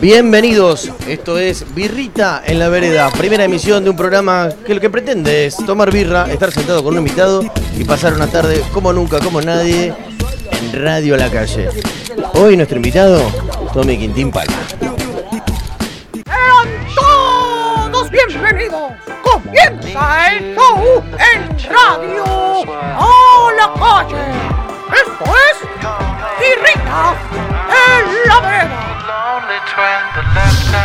Bienvenidos, 0.00 0.92
esto 1.08 1.38
es 1.38 1.74
Birrita 1.74 2.40
en 2.46 2.60
la 2.60 2.68
Vereda, 2.68 3.10
primera 3.10 3.44
emisión 3.44 3.82
de 3.82 3.90
un 3.90 3.96
programa 3.96 4.48
que 4.64 4.72
lo 4.72 4.80
que 4.80 4.88
pretende 4.88 5.46
es 5.46 5.56
tomar 5.56 5.90
birra, 5.90 6.30
estar 6.30 6.52
sentado 6.52 6.84
con 6.84 6.92
un 6.94 7.00
invitado 7.00 7.42
y 7.76 7.82
pasar 7.82 8.14
una 8.14 8.28
tarde 8.28 8.62
como 8.72 8.92
nunca, 8.92 9.18
como 9.18 9.40
nadie, 9.40 9.92
en 10.52 10.82
Radio 10.84 11.16
La 11.16 11.28
Calle. 11.30 11.68
Hoy 12.34 12.56
nuestro 12.56 12.76
invitado, 12.76 13.20
Tommy 13.72 13.98
Quintín 13.98 14.30
Palma. 14.30 14.56
Todos 16.94 18.10
bienvenidos. 18.10 18.92
Comienza 19.22 20.28
el 20.28 20.54
show 20.54 21.02
en 21.34 21.58
radio 21.68 22.24
a 22.98 23.52
la 23.56 23.74
calle. 23.74 24.24
Esto 24.92 25.24
es 25.24 25.56
Birrita. 26.38 27.27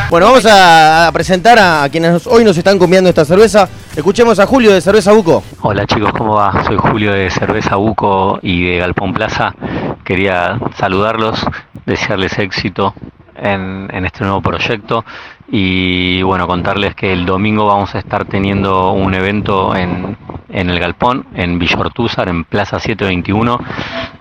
Bueno, 0.09 0.27
vamos 0.27 0.45
a, 0.45 1.09
presentar 1.11 1.57
a 1.57 1.89
quienes 1.89 2.27
hoy 2.27 2.43
nos 2.43 2.55
están 2.55 2.77
comiendo 2.77 3.09
esta 3.09 3.25
cerveza. 3.25 3.67
Escuchemos 3.95 4.39
a 4.39 4.45
Julio 4.45 4.71
de 4.71 4.81
Cerveza 4.81 5.11
Buco. 5.11 5.43
Hola 5.61 5.85
chicos, 5.87 6.11
¿cómo 6.15 6.35
va? 6.35 6.63
Soy 6.65 6.77
Julio 6.77 7.13
de 7.13 7.31
Cerveza 7.31 7.77
Buco 7.77 8.39
y 8.43 8.63
de 8.63 8.77
Galpón 8.77 9.13
Plaza. 9.13 9.55
Quería 10.03 10.59
saludarlos, 10.77 11.43
desearles 11.85 12.37
éxito 12.37 12.93
en, 13.35 13.89
en 13.91 14.05
este 14.05 14.23
nuevo 14.23 14.41
proyecto 14.41 15.03
y 15.47 16.21
bueno, 16.21 16.47
contarles 16.47 16.95
que 16.95 17.11
el 17.11 17.25
domingo 17.25 17.65
vamos 17.65 17.93
a 17.95 17.99
estar 17.99 18.25
teniendo 18.25 18.91
un 18.91 19.13
evento 19.13 19.75
en, 19.75 20.17
en 20.49 20.69
el 20.69 20.79
Galpón, 20.79 21.25
en 21.35 21.59
Villa 21.59 21.77
Ortúzar, 21.79 22.29
en 22.29 22.43
Plaza 22.43 22.79
721. 22.79 23.59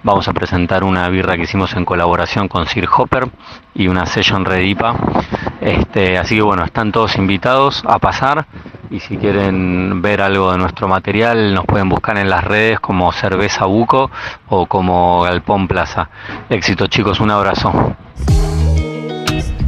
Vamos 0.04 0.26
a 0.26 0.32
presentar 0.32 0.82
una 0.82 1.08
birra 1.08 1.36
que 1.36 1.42
hicimos 1.42 1.74
en 1.74 1.84
colaboración 1.84 2.48
con 2.48 2.66
Sir 2.66 2.88
Hopper 2.92 3.28
y 3.72 3.86
una 3.86 4.04
session 4.04 4.44
Redipa. 4.44 4.96
Este, 5.60 6.18
así 6.18 6.34
que 6.34 6.42
bueno, 6.42 6.64
están 6.64 6.90
todos 6.90 7.14
invitados 7.14 7.84
a 7.86 8.00
pasar 8.00 8.46
y 8.90 8.98
si 8.98 9.16
quieren 9.16 10.02
ver 10.02 10.20
algo 10.20 10.50
de 10.50 10.58
nuestro 10.58 10.88
material 10.88 11.54
nos 11.54 11.66
pueden 11.66 11.88
buscar 11.88 12.18
en 12.18 12.28
las 12.28 12.42
redes 12.42 12.80
como 12.80 13.12
Cerveza 13.12 13.66
Buco 13.66 14.10
o 14.48 14.66
como 14.66 15.22
Galpón 15.22 15.68
Plaza. 15.68 16.10
Éxito 16.50 16.88
chicos, 16.88 17.20
un 17.20 17.30
abrazo. 17.30 17.94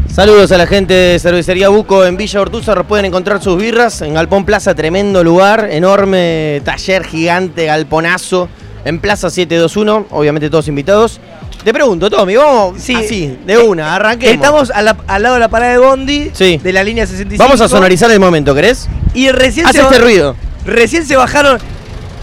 Saludos 0.08 0.50
a 0.50 0.58
la 0.58 0.66
gente 0.66 0.94
de 0.94 1.18
Cervecería 1.20 1.68
Buco 1.68 2.04
en 2.04 2.16
Villa 2.16 2.40
Ortúzar. 2.40 2.84
Pueden 2.84 3.06
encontrar 3.06 3.40
sus 3.40 3.56
birras 3.56 4.02
en 4.02 4.14
Galpón 4.14 4.44
Plaza, 4.44 4.74
tremendo 4.74 5.22
lugar, 5.22 5.68
enorme 5.70 6.60
taller 6.64 7.04
gigante, 7.04 7.66
galponazo, 7.66 8.48
en 8.84 8.98
Plaza 9.00 9.30
721, 9.30 10.06
obviamente 10.10 10.50
todos 10.50 10.68
invitados. 10.68 11.20
Te 11.64 11.72
pregunto, 11.72 12.10
Tommy, 12.10 12.36
vamos 12.36 12.80
Sí. 12.82 12.94
así, 12.94 13.38
de 13.46 13.56
una, 13.58 13.94
arranquemos. 13.94 14.34
Estamos 14.34 14.70
a 14.70 14.82
la- 14.82 14.96
al 15.06 15.22
lado 15.22 15.34
de 15.36 15.40
la 15.40 15.48
parada 15.48 15.72
de 15.72 15.78
Bondi 15.78 16.30
Sí. 16.34 16.58
de 16.62 16.72
la 16.72 16.84
línea 16.84 17.06
65. 17.06 17.42
Vamos 17.42 17.60
a 17.60 17.68
sonorizar 17.68 18.10
el 18.10 18.20
momento, 18.20 18.54
¿querés? 18.54 18.88
Y 19.14 19.30
recién 19.30 19.66
Hace 19.66 19.78
se, 19.78 19.84
este 19.84 19.98
ruido. 19.98 20.36
recién 20.66 21.06
se 21.06 21.16
bajaron. 21.16 21.58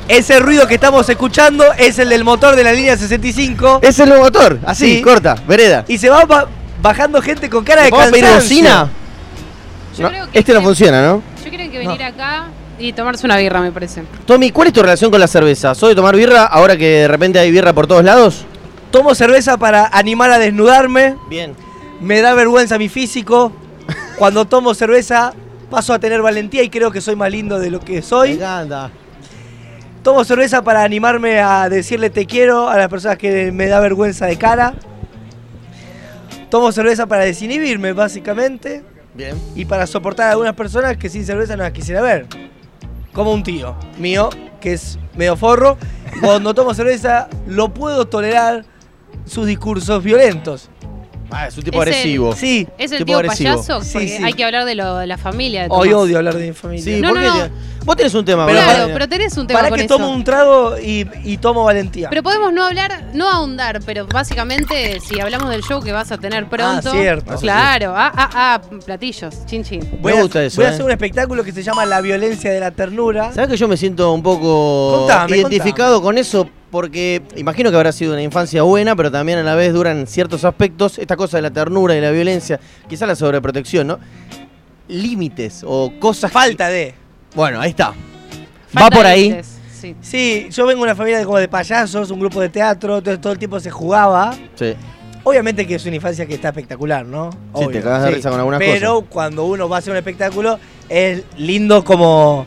Ese 0.07 0.39
ruido 0.39 0.67
que 0.67 0.73
estamos 0.75 1.07
escuchando 1.09 1.63
es 1.77 1.97
el 1.97 2.09
del 2.09 2.23
motor 2.23 2.55
de 2.55 2.63
la 2.63 2.73
línea 2.73 2.97
65. 2.97 3.79
Es 3.81 3.97
el 3.99 4.13
motor, 4.13 4.59
así, 4.65 4.97
Sí. 4.97 5.01
corta, 5.01 5.35
vereda. 5.47 5.85
Y 5.87 5.97
se 5.97 6.09
va 6.09 6.25
ba- 6.25 6.47
bajando 6.81 7.21
gente 7.21 7.49
con 7.49 7.63
cara 7.63 7.83
de 7.83 7.89
¿Podemos 7.89 8.11
pedir 8.11 8.25
cansancio. 8.25 8.57
bocina? 8.57 8.89
Yo 9.97 10.03
No, 10.03 10.09
creo 10.09 10.31
que 10.31 10.39
este 10.39 10.53
no 10.53 10.61
funciona, 10.61 11.01
¿no? 11.07 11.23
Yo 11.43 11.49
creo 11.49 11.71
que 11.71 11.77
venir 11.79 12.03
acá 12.03 12.45
y 12.81 12.93
tomarse 12.93 13.25
una 13.25 13.37
birra, 13.37 13.61
me 13.61 13.71
parece. 13.71 14.03
Tommy, 14.25 14.51
¿cuál 14.51 14.67
es 14.67 14.73
tu 14.73 14.81
relación 14.81 15.11
con 15.11 15.19
la 15.19 15.27
cerveza? 15.27 15.73
¿Soy 15.75 15.89
de 15.89 15.95
tomar 15.95 16.15
birra 16.15 16.45
ahora 16.45 16.75
que 16.77 16.87
de 17.01 17.07
repente 17.07 17.39
hay 17.39 17.51
birra 17.51 17.73
por 17.73 17.87
todos 17.87 18.03
lados? 18.03 18.45
Tomo 18.91 19.15
cerveza 19.15 19.57
para 19.57 19.87
animar 19.87 20.31
a 20.31 20.39
desnudarme. 20.39 21.15
Bien. 21.29 21.55
Me 22.01 22.21
da 22.21 22.33
vergüenza 22.33 22.77
mi 22.77 22.89
físico. 22.89 23.51
Cuando 24.17 24.45
tomo 24.45 24.73
cerveza 24.73 25.33
paso 25.69 25.93
a 25.93 25.99
tener 25.99 26.21
valentía 26.21 26.63
y 26.63 26.69
creo 26.69 26.91
que 26.91 26.99
soy 27.01 27.15
más 27.15 27.31
lindo 27.31 27.57
de 27.59 27.71
lo 27.71 27.79
que 27.79 27.93
Me 27.93 28.01
soy. 28.01 28.33
encanta. 28.33 28.91
Tomo 30.03 30.23
cerveza 30.25 30.61
para 30.63 30.83
animarme 30.83 31.39
a 31.39 31.69
decirle 31.69 32.09
te 32.09 32.25
quiero 32.25 32.67
a 32.67 32.77
las 32.77 32.89
personas 32.89 33.17
que 33.17 33.51
me 33.51 33.67
da 33.67 33.79
vergüenza 33.79 34.25
de 34.25 34.35
cara. 34.37 34.73
Tomo 36.49 36.71
cerveza 36.71 37.05
para 37.05 37.23
desinhibirme, 37.23 37.93
básicamente. 37.93 38.83
Bien. 39.13 39.35
Y 39.55 39.65
para 39.65 39.87
soportar 39.87 40.27
a 40.27 40.31
algunas 40.31 40.53
personas 40.55 40.97
que 40.97 41.07
sin 41.09 41.25
cerveza 41.25 41.55
no 41.55 41.63
las 41.63 41.71
quisiera 41.71 42.01
ver. 42.01 42.25
Como 43.13 43.33
un 43.33 43.43
tío 43.43 43.75
mío, 43.97 44.29
que 44.59 44.73
es 44.73 44.97
medio 45.15 45.35
forro. 45.35 45.77
Cuando 46.21 46.53
tomo 46.53 46.73
cerveza, 46.73 47.27
lo 47.47 47.73
puedo 47.73 48.05
tolerar 48.05 48.65
sus 49.25 49.47
discursos 49.47 50.03
violentos. 50.03 50.69
Ah, 51.31 51.47
es 51.47 51.57
un 51.57 51.63
tipo 51.63 51.81
Es 51.81 51.87
el- 51.87 51.93
agresivo. 51.93 52.35
Sí, 52.35 52.67
¿Es 52.77 52.91
el 52.91 52.97
Tipo 52.99 53.19
tío 53.19 53.27
payaso? 53.27 53.81
Sí, 53.81 53.89
Porque 53.93 54.07
sí. 54.17 54.23
hay 54.23 54.33
que 54.33 54.43
hablar 54.43 54.65
de, 54.65 54.75
lo, 54.75 54.97
de 54.97 55.07
la 55.07 55.17
familia. 55.17 55.63
de 55.63 55.67
hoy 55.71 55.93
odio 55.93 56.17
hablar 56.17 56.35
de 56.35 56.47
mi 56.47 56.53
familia. 56.53 56.83
Sí, 56.83 57.01
No, 57.01 57.09
¿por 57.09 57.17
no, 57.21 57.33
qué 57.33 57.39
no. 57.39 57.71
Vos 57.83 57.95
tenés 57.95 58.13
un 58.13 58.23
tema, 58.23 58.45
Pero 58.45 58.59
¿verdad? 58.59 58.75
Claro, 58.75 58.93
pero 58.93 59.09
tenés 59.09 59.35
un 59.37 59.47
tema 59.47 59.59
Para 59.61 59.69
con 59.69 59.79
que 59.79 59.85
eso. 59.85 59.95
tomo 59.97 60.11
un 60.13 60.23
trago 60.23 60.77
y, 60.77 61.07
y 61.23 61.37
tomo 61.37 61.63
valentía. 61.63 62.09
Pero 62.11 62.21
podemos 62.21 62.53
no 62.53 62.63
hablar, 62.65 63.05
no 63.15 63.27
ahondar, 63.27 63.79
pero 63.83 64.05
básicamente 64.05 64.99
si 64.99 65.19
hablamos 65.19 65.49
del 65.49 65.63
show 65.63 65.81
que 65.81 65.91
vas 65.91 66.11
a 66.11 66.17
tener 66.19 66.47
pronto. 66.47 66.89
Ah, 66.89 66.91
cierto. 66.91 67.35
Claro, 67.37 67.93
ah, 67.95 68.11
ah, 68.15 68.29
ah, 68.33 68.61
platillos, 68.85 69.45
chin 69.47 69.63
chin. 69.63 69.79
voy 69.99 70.13
Me 70.13 70.19
a, 70.19 70.21
gusta 70.21 70.43
eso, 70.43 70.57
Voy 70.57 70.65
a 70.65 70.69
eh. 70.69 70.73
hacer 70.73 70.85
un 70.85 70.91
espectáculo 70.91 71.43
que 71.43 71.51
se 71.51 71.63
llama 71.63 71.85
La 71.87 72.01
violencia 72.01 72.51
de 72.51 72.59
la 72.59 72.69
ternura. 72.69 73.31
¿Sabes 73.33 73.49
que 73.49 73.57
yo 73.57 73.67
me 73.67 73.77
siento 73.77 74.11
un 74.13 74.21
poco 74.21 74.97
Contame, 74.99 75.37
identificado 75.37 76.01
con 76.03 76.19
eso? 76.19 76.47
Porque 76.71 77.21
imagino 77.35 77.69
que 77.69 77.75
habrá 77.75 77.91
sido 77.91 78.13
una 78.13 78.23
infancia 78.23 78.63
buena, 78.63 78.95
pero 78.95 79.11
también 79.11 79.37
a 79.39 79.43
la 79.43 79.55
vez 79.55 79.73
duran 79.73 80.07
ciertos 80.07 80.45
aspectos, 80.45 80.97
esta 80.97 81.17
cosa 81.17 81.37
de 81.37 81.43
la 81.43 81.51
ternura 81.51 81.95
y 81.95 82.01
la 82.01 82.11
violencia, 82.11 82.59
quizá 82.87 83.05
la 83.05 83.15
sobreprotección, 83.15 83.87
¿no? 83.87 83.99
Límites 84.87 85.63
o 85.65 85.91
cosas... 85.99 86.31
Falta 86.31 86.69
de. 86.69 86.95
Bueno, 87.35 87.59
ahí 87.59 87.71
está. 87.71 87.93
Va 88.77 88.89
por 88.89 89.05
ahí. 89.05 89.23
límites, 89.23 89.57
Sí. 89.81 89.95
Sí, 89.99 90.47
yo 90.51 90.67
vengo 90.67 90.81
de 90.81 90.91
una 90.91 90.95
familia 90.95 91.17
de, 91.17 91.25
como 91.25 91.39
de 91.39 91.47
payasos, 91.47 92.11
un 92.11 92.19
grupo 92.19 92.39
de 92.39 92.49
teatro, 92.49 92.99
entonces 92.99 93.19
todo 93.19 93.33
el 93.33 93.39
tiempo 93.39 93.59
se 93.59 93.71
jugaba. 93.71 94.31
Sí. 94.53 94.75
Obviamente 95.23 95.65
que 95.65 95.75
es 95.75 95.85
una 95.85 95.95
infancia 95.95 96.25
que 96.27 96.35
está 96.35 96.49
espectacular, 96.49 97.03
¿no? 97.03 97.31
Sí, 97.55 97.67
te 97.71 97.81
cagas 97.81 98.03
de 98.03 98.11
risa 98.11 98.29
con 98.29 98.39
algunas 98.39 98.59
Pero 98.59 99.01
cuando 99.09 99.45
uno 99.45 99.67
va 99.67 99.77
a 99.77 99.79
hacer 99.79 99.91
un 99.91 99.97
espectáculo, 99.97 100.59
es 100.87 101.23
lindo 101.37 101.83
como 101.83 102.45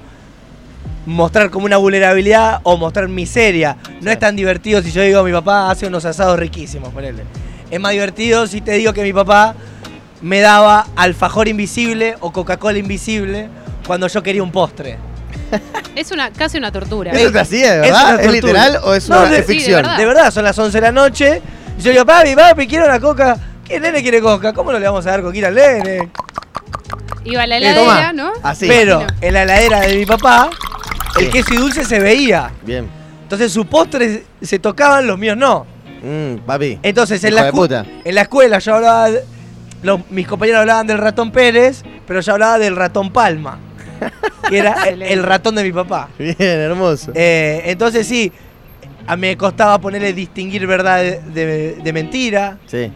mostrar 1.07 1.51
como 1.51 1.67
una 1.67 1.77
vulnerabilidad 1.77 2.61
o 2.63 2.77
mostrar 2.77 3.09
miseria. 3.09 3.77
No 4.01 4.11
es 4.11 4.19
tan 4.19 4.37
divertido 4.37 4.83
si 4.83 4.91
yo 4.93 5.03
digo 5.03 5.23
mi 5.23 5.33
papá 5.33 5.71
hace 5.71 5.87
unos 5.87 6.05
asados 6.05 6.39
riquísimos, 6.39 6.93
ponele. 6.93 7.23
Es 7.71 7.81
más 7.81 7.93
divertido 7.93 8.47
si 8.47 8.61
te 8.61 8.73
digo 8.73 8.93
que 8.93 9.03
mi 9.03 9.13
papá 9.13 9.55
me 10.21 10.41
daba 10.41 10.87
alfajor 10.97 11.49
invisible 11.49 12.17
o 12.21 12.33
Coca-Cola 12.33 12.79
invisible 12.79 13.49
cuando 13.87 14.07
yo 14.07 14.23
quería 14.23 14.43
un 14.43 14.53
postre. 14.53 14.99
Es 15.95 16.11
una, 16.11 16.31
casi 16.33 16.59
una 16.59 16.73
tortura. 16.73 17.13
¿Eso 17.13 17.31
te 17.31 17.39
hacía, 17.39 17.75
de 17.77 17.87
Es 17.87 17.93
verdad? 17.93 18.21
¿Es 18.25 18.33
literal 18.33 18.81
o 18.83 18.95
es, 18.95 19.09
No, 19.09 19.21
una, 19.21 19.29
de- 19.31 19.39
es 19.39 19.47
sí, 19.47 19.53
de 19.53 19.59
ficción? 19.59 19.83
verdad. 19.83 19.97
De 19.99 20.05
verdad, 20.07 20.31
son 20.33 20.43
las 20.45 20.59
11 20.59 20.77
de 20.77 20.81
la 20.81 20.91
noche. 20.93 21.43
Y 21.79 21.83
yo 21.83 21.93
digo, 21.93 22.05
papi, 22.05 22.35
papi, 22.35 22.67
quiero 22.67 22.87
una 22.87 22.99
coca. 22.99 23.37
¿Qué 23.65 23.79
nene 23.79 24.03
quiere 24.03 24.21
coca? 24.21 24.53
¿Cómo 24.53 24.73
no 24.73 24.79
le 24.81 24.87
vamos 24.87 25.07
a 25.07 25.11
dar 25.11 25.23
coquita 25.23 25.49
al 25.49 25.55
nene? 25.55 26.11
Iba 27.25 27.43
a 27.43 27.47
la 27.47 27.57
Eh, 27.57 27.59
heladera. 27.59 28.13
¿no? 28.13 28.33
Así. 28.43 28.67
Pero 28.67 29.07
en 29.21 29.35
la 29.35 29.43
heladera 29.45 29.81
de 29.83 29.97
mi 29.97 30.05
papá, 30.07 30.51
el 31.21 31.31
queso 31.31 31.55
y 31.55 31.57
dulce 31.57 31.85
se 31.85 31.99
veía. 32.01 32.51
Bien. 32.65 32.87
Entonces 33.23 33.53
sus 33.53 33.67
postres 33.67 34.23
se 34.43 34.59
tocaban, 34.59 35.07
los 35.07 35.19
míos 35.19 35.37
no. 35.37 35.67
Mm, 36.03 36.39
papi. 36.47 36.79
Entonces 36.83 37.23
en 37.25 37.35
la, 37.35 37.51
puta. 37.51 37.85
en 38.05 38.15
la 38.15 38.23
escuela 38.23 38.59
yo 38.59 38.75
hablaba. 38.77 39.11
de- 39.11 39.23
los- 39.83 40.01
mis 40.11 40.27
compañeros 40.27 40.61
hablaban 40.61 40.87
del 40.87 40.99
ratón 40.99 41.31
Pérez, 41.31 41.83
pero 42.07 42.21
yo 42.21 42.33
hablaba 42.33 42.59
del 42.59 42.75
ratón 42.77 43.13
Palma, 43.13 43.59
que 44.49 44.59
era 44.59 44.85
el, 44.85 45.23
ratón 45.23 45.55
de 45.57 45.63
mi 45.63 45.73
papá. 45.73 46.09
Bien, 46.19 46.35
hermoso. 46.41 47.13
Eh, 47.15 47.63
entonces 47.67 48.07
sí, 48.07 48.33
a 49.07 49.15
mí 49.17 49.23
me 49.29 49.37
costaba 49.37 49.79
ponerle 49.79 50.13
distinguir 50.15 50.67
verdad 50.67 50.99
de, 51.03 51.21
de- 51.35 51.75
de 51.83 51.93
mentira. 51.93 52.59
Sí. 52.67 52.91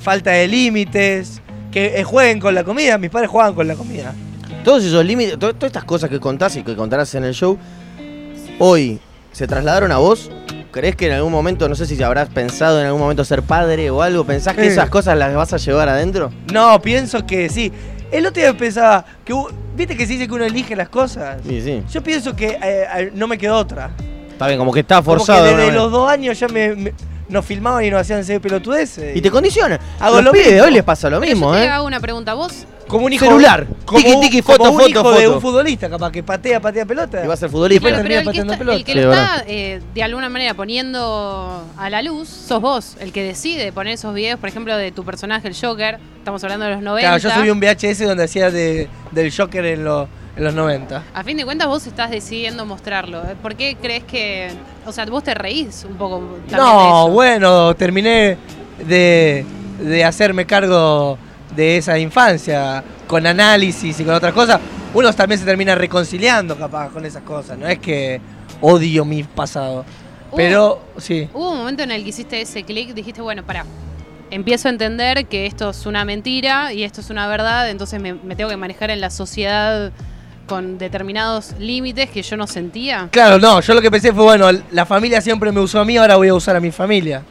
falta 0.00 0.32
de 0.32 0.46
límites, 0.48 1.40
que 1.72 1.98
eh, 2.00 2.04
jueguen 2.04 2.38
con 2.40 2.54
la 2.54 2.62
comida, 2.64 2.98
mis 2.98 3.10
padres 3.10 3.30
juegan 3.30 3.54
con 3.54 3.66
la 3.66 3.74
comida. 3.74 4.12
Todos 4.64 4.82
esos 4.84 5.04
límites, 5.04 5.38
to- 5.38 5.52
todas 5.54 5.64
estas 5.70 5.84
cosas 5.84 6.08
que 6.10 6.18
contás 6.18 6.56
y 6.56 6.62
que 6.62 6.74
contarás 6.74 7.14
en 7.14 7.24
el 7.24 7.34
show, 7.34 7.58
hoy 8.58 8.98
se 9.32 9.46
trasladaron 9.46 9.92
a 9.92 9.98
vos. 9.98 10.30
¿Crees 10.70 10.96
que 10.96 11.06
en 11.06 11.12
algún 11.12 11.30
momento, 11.30 11.68
no 11.68 11.74
sé 11.76 11.86
si 11.86 12.02
habrás 12.02 12.28
pensado 12.30 12.80
en 12.80 12.86
algún 12.86 13.00
momento 13.00 13.24
ser 13.24 13.42
padre 13.42 13.90
o 13.90 14.02
algo, 14.02 14.24
pensás 14.24 14.56
que 14.56 14.66
esas 14.66 14.90
cosas 14.90 15.16
las 15.16 15.32
vas 15.34 15.52
a 15.52 15.56
llevar 15.58 15.88
adentro? 15.88 16.32
No, 16.52 16.80
pienso 16.82 17.24
que 17.26 17.48
sí. 17.48 17.70
El 18.10 18.26
otro 18.26 18.42
día 18.42 18.56
pensaba 18.56 19.04
que, 19.24 19.34
viste 19.76 19.96
que 19.96 20.06
se 20.06 20.14
dice 20.14 20.26
que 20.26 20.34
uno 20.34 20.44
elige 20.44 20.74
las 20.74 20.88
cosas. 20.88 21.40
Sí, 21.46 21.60
sí. 21.60 21.82
Yo 21.92 22.02
pienso 22.02 22.34
que 22.34 22.58
eh, 22.60 23.10
no 23.14 23.28
me 23.28 23.38
quedó 23.38 23.56
otra. 23.56 23.90
Está 24.32 24.46
bien, 24.48 24.58
como 24.58 24.72
que 24.72 24.80
está 24.80 24.96
Como 24.96 25.18
forzado. 25.18 25.44
que 25.44 25.50
de 25.50 25.56
desde 25.56 25.72
los 25.72 25.92
dos 25.92 26.10
años 26.10 26.38
ya 26.40 26.48
me, 26.48 26.74
me- 26.74 26.94
nos 27.28 27.44
filmaban 27.44 27.84
y 27.84 27.90
nos 27.90 28.00
hacían 28.00 28.20
ese 28.20 28.38
pelotudeces. 28.40 29.16
Y 29.16 29.20
te 29.20 29.30
condiciona. 29.30 29.78
Hago 30.00 30.16
A 30.16 30.22
los 30.22 30.24
lo 30.26 30.32
pibes 30.32 30.46
de 30.46 30.52
mismo. 30.54 30.66
hoy 30.66 30.72
les 30.74 30.82
pasa 30.84 31.08
lo 31.10 31.20
Pero 31.20 31.30
yo 31.30 31.36
mismo, 31.36 31.52
te 31.54 31.64
¿eh? 31.64 31.68
hago 31.68 31.86
una 31.86 32.00
pregunta. 32.00 32.34
¿Vos 32.34 32.66
como 32.86 33.06
un 33.06 33.12
hijo 33.14 33.24
Celular. 33.24 33.66
como, 33.86 33.98
Tiki, 33.98 34.20
tiki, 34.20 34.42
como 34.42 34.56
foto, 34.58 34.70
un 34.72 34.76
foto, 34.78 34.88
hijo 34.90 35.12
de 35.12 35.28
un 35.28 35.40
futbolista, 35.40 35.88
capaz 35.88 36.12
que 36.12 36.22
patea, 36.22 36.60
patea 36.60 36.84
pelota. 36.84 37.24
Y 37.24 37.26
va 37.26 37.32
a 37.32 37.36
ser 37.36 37.48
futbolista. 37.48 37.88
Claro, 37.88 38.02
pero 38.06 38.18
el 38.20 38.30
que, 38.30 38.38
está, 38.40 38.72
el 38.74 38.84
que 38.84 38.94
lo 38.94 39.10
está 39.12 39.44
eh, 39.46 39.80
de 39.94 40.02
alguna 40.02 40.28
manera 40.28 40.52
poniendo 40.52 41.64
a 41.78 41.90
la 41.90 42.02
luz, 42.02 42.28
sos 42.28 42.60
vos, 42.60 42.96
el 43.00 43.10
que 43.10 43.22
decide 43.22 43.72
poner 43.72 43.94
esos 43.94 44.14
videos, 44.14 44.38
por 44.38 44.50
ejemplo, 44.50 44.76
de 44.76 44.92
tu 44.92 45.02
personaje, 45.02 45.48
el 45.48 45.56
Joker. 45.58 45.98
Estamos 46.18 46.44
hablando 46.44 46.66
de 46.66 46.72
los 46.72 46.82
90. 46.82 47.00
Claro, 47.18 47.22
yo 47.22 47.30
subí 47.30 47.50
un 47.50 47.58
VHS 47.60 48.06
donde 48.06 48.24
hacía 48.24 48.50
de, 48.50 48.88
del 49.12 49.34
Joker 49.34 49.64
en, 49.64 49.84
lo- 49.84 50.08
en 50.36 50.44
los 50.44 50.54
90. 50.54 51.02
A 51.14 51.24
fin 51.24 51.36
de 51.36 51.44
cuentas, 51.44 51.68
vos 51.68 51.86
estás 51.86 52.10
decidiendo 52.10 52.64
mostrarlo. 52.66 53.22
¿eh? 53.22 53.36
¿Por 53.40 53.54
qué 53.56 53.76
crees 53.80 54.04
que.? 54.04 54.48
O 54.86 54.92
sea, 54.92 55.04
vos 55.06 55.22
te 55.24 55.34
reís 55.34 55.84
un 55.88 55.96
poco. 55.96 56.38
No, 56.50 57.08
bueno, 57.10 57.74
terminé 57.74 58.36
de, 58.86 59.44
de 59.80 60.04
hacerme 60.04 60.44
cargo 60.46 61.18
de 61.54 61.76
esa 61.76 61.98
infancia 61.98 62.82
con 63.06 63.26
análisis 63.26 64.00
y 64.00 64.04
con 64.04 64.14
otras 64.14 64.32
cosas. 64.32 64.60
Uno 64.92 65.12
también 65.12 65.38
se 65.38 65.44
termina 65.44 65.74
reconciliando 65.74 66.56
capaz 66.56 66.90
con 66.90 67.04
esas 67.04 67.22
cosas. 67.22 67.56
No 67.58 67.66
es 67.68 67.78
que 67.78 68.20
odio 68.60 69.04
mi 69.04 69.22
pasado. 69.22 69.84
Hubo- 70.30 70.36
Pero 70.36 70.80
sí. 70.98 71.28
Hubo 71.32 71.52
un 71.52 71.58
momento 71.58 71.82
en 71.84 71.90
el 71.92 72.02
que 72.02 72.08
hiciste 72.10 72.40
ese 72.40 72.64
clic, 72.64 72.92
dijiste, 72.94 73.20
bueno, 73.22 73.44
pará. 73.44 73.64
Empiezo 74.30 74.66
a 74.68 74.70
entender 74.72 75.26
que 75.26 75.46
esto 75.46 75.70
es 75.70 75.86
una 75.86 76.04
mentira 76.04 76.72
y 76.72 76.82
esto 76.82 77.00
es 77.02 77.10
una 77.10 77.28
verdad, 77.28 77.70
entonces 77.70 78.00
me, 78.00 78.14
me 78.14 78.34
tengo 78.34 78.50
que 78.50 78.56
manejar 78.56 78.90
en 78.90 79.00
la 79.00 79.10
sociedad 79.10 79.92
con 80.46 80.78
determinados 80.78 81.54
límites 81.58 82.10
que 82.10 82.22
yo 82.22 82.36
no 82.36 82.46
sentía. 82.46 83.08
Claro, 83.10 83.38
no, 83.38 83.60
yo 83.60 83.74
lo 83.74 83.80
que 83.80 83.90
pensé 83.90 84.12
fue, 84.12 84.24
bueno, 84.24 84.48
la 84.72 84.84
familia 84.86 85.20
siempre 85.20 85.50
me 85.52 85.60
usó 85.60 85.80
a 85.80 85.84
mí, 85.84 85.96
ahora 85.96 86.16
voy 86.16 86.28
a 86.28 86.34
usar 86.34 86.56
a 86.56 86.60
mi 86.60 86.70
familia. 86.70 87.22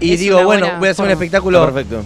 Y 0.00 0.12
Es 0.14 0.20
digo, 0.20 0.42
bueno, 0.44 0.66
buena 0.66 0.78
voy 0.78 0.88
a 0.88 0.90
hacer 0.92 1.04
un 1.04 1.10
espectáculo 1.10 1.64
Perfecto. 1.64 2.04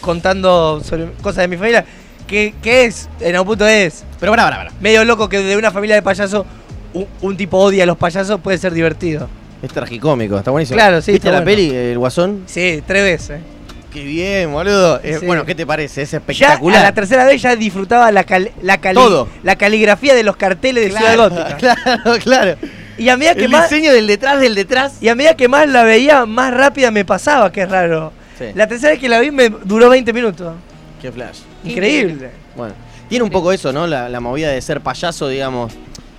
contando 0.00 0.80
sobre 0.84 1.12
cosas 1.22 1.42
de 1.42 1.48
mi 1.48 1.56
familia. 1.56 1.84
Que, 2.26 2.54
que 2.62 2.86
es, 2.86 3.08
en 3.20 3.34
algún 3.36 3.48
punto 3.48 3.66
es 3.66 4.02
Pero 4.18 4.32
pará, 4.32 4.44
pará, 4.44 4.56
pará. 4.56 4.72
medio 4.80 5.04
loco 5.04 5.28
que 5.28 5.40
de 5.40 5.56
una 5.58 5.70
familia 5.70 5.94
de 5.94 6.00
payasos 6.02 6.46
un, 6.94 7.06
un 7.20 7.36
tipo 7.36 7.58
odia 7.58 7.82
a 7.82 7.86
los 7.86 7.98
payasos, 7.98 8.40
puede 8.40 8.56
ser 8.56 8.72
divertido. 8.72 9.28
Es 9.62 9.70
tragicómico, 9.72 10.38
está 10.38 10.50
buenísimo. 10.50 10.76
Claro, 10.76 11.02
sí, 11.02 11.12
¿Viste 11.12 11.28
la 11.30 11.40
bueno. 11.40 11.46
peli, 11.46 11.70
el 11.74 11.98
Guasón? 11.98 12.42
Sí, 12.46 12.82
tres 12.86 13.02
veces. 13.02 13.40
Qué 13.94 14.02
bien, 14.04 14.52
boludo. 14.52 15.00
Eh, 15.02 15.18
Sí. 15.20 15.26
Bueno, 15.26 15.46
¿qué 15.46 15.54
te 15.54 15.64
parece? 15.64 16.02
Es 16.02 16.10
Ya 16.10 16.18
espectacular. 16.18 16.80
a 16.80 16.82
la 16.82 16.92
tercera 16.92 17.24
vez 17.24 17.40
ya 17.40 17.54
disfrutaba 17.56 18.10
la, 18.10 18.24
cal- 18.24 18.50
la, 18.60 18.78
cali- 18.80 18.96
Todo. 18.96 19.28
la 19.44 19.56
caligrafía 19.56 20.14
de 20.14 20.24
los 20.24 20.36
carteles 20.36 20.84
de 20.92 20.98
Ciudad 20.98 21.16
Gótica. 21.16 21.56
claro, 21.56 22.18
claro. 22.22 22.56
Y 22.98 23.08
a 23.08 23.16
medida 23.16 23.34
que 23.34 23.44
El 23.44 23.50
más 23.52 23.70
diseño 23.70 23.92
del 23.92 24.06
detrás 24.08 24.40
del 24.40 24.54
detrás. 24.56 24.94
y 25.00 25.08
a 25.08 25.14
medida 25.14 25.36
que 25.36 25.46
más 25.48 25.68
la 25.68 25.84
veía, 25.84 26.26
más 26.26 26.52
rápida 26.52 26.90
me 26.90 27.04
pasaba, 27.04 27.50
es 27.54 27.68
raro. 27.70 28.12
Sí. 28.38 28.46
La 28.54 28.66
tercera 28.66 28.90
vez 28.90 29.00
que 29.00 29.08
la 29.08 29.20
vi 29.20 29.30
me 29.30 29.48
duró 29.48 29.88
20 29.88 30.12
minutos. 30.12 30.54
Qué 31.00 31.12
flash. 31.12 31.38
Increíble. 31.64 32.30
Bueno, 32.56 32.74
tiene 33.08 33.22
un 33.24 33.30
poco 33.30 33.52
eso, 33.52 33.72
¿no? 33.72 33.86
La, 33.86 34.08
la 34.08 34.18
movida 34.20 34.48
de 34.50 34.60
ser 34.60 34.80
payaso, 34.80 35.28
digamos. 35.28 35.72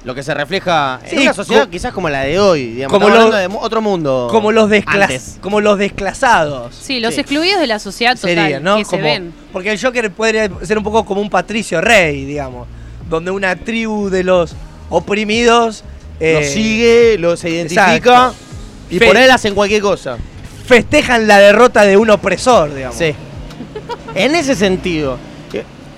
Lo 0.06 0.14
que 0.16 0.22
se 0.24 0.34
refleja 0.36 1.00
en 1.04 1.20
una 1.20 1.34
sociedad 1.34 1.68
quizás 1.68 1.92
como 1.92 2.10
la 2.10 2.22
de 2.22 2.40
hoy, 2.40 2.68
digamos. 2.76 2.94
como 2.94 3.08
Estamos 3.08 3.10
lo- 3.30 3.36
hablando 3.36 3.38
de 3.38 3.48
mu- 3.48 3.66
otro 3.66 3.82
mundo. 3.82 4.28
Como 4.30 4.52
los, 4.52 4.70
desclas- 4.70 5.02
antes. 5.04 5.38
como 5.42 5.62
los 5.62 5.80
desclasados. 5.80 6.76
Sí, 6.80 7.00
los 7.00 7.16
Sí. 7.16 7.22
excluidos 7.22 7.60
de 7.60 7.66
la 7.68 7.80
sociedad 7.80 8.14
total, 8.16 8.36
Sería, 8.36 8.60
¿no? 8.60 8.78
que 8.78 8.86
se 8.86 8.92
Como- 8.92 9.04
ven. 9.04 9.34
Porque 9.52 9.72
el 9.72 9.82
Joker 9.82 10.12
podría 10.12 10.48
ser 10.62 10.78
un 10.78 10.84
poco 10.84 11.04
como 11.06 11.22
un 11.22 11.30
patricio 11.32 11.82
rey, 11.82 12.24
digamos. 12.24 12.68
Donde 13.10 13.32
una 13.32 13.56
tribu 13.56 14.10
de 14.12 14.24
los 14.24 14.56
oprimidos 14.90 15.84
Lo 16.20 16.26
eh, 16.28 16.44
sigue, 16.46 17.18
lo 17.18 17.36
se 17.36 17.50
identifica 17.50 17.96
exacto. 17.96 18.36
y 18.92 19.00
Fe- 19.00 19.08
por 19.08 19.18
él 19.18 19.30
hacen 19.32 19.54
cualquier 19.56 19.82
cosa. 19.82 20.18
festejan 20.66 21.28
la 21.28 21.40
derrota 21.40 21.82
de 21.84 21.98
un 21.98 22.10
opresor, 22.12 22.74
digamos. 22.74 22.98
Sí. 22.98 23.14
En 24.16 24.34
ese 24.36 24.56
sentido, 24.56 25.18